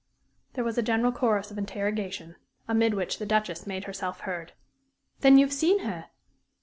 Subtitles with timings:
[0.53, 2.35] There was a general chorus of interrogation,
[2.67, 4.53] amid which the Duchess made herself heard.
[5.19, 6.07] "Then you've seen her?"